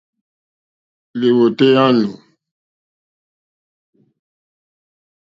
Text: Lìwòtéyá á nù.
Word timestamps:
Lìwòtéyá 1.19 1.81
á 1.87 1.87
nù. 1.99 2.09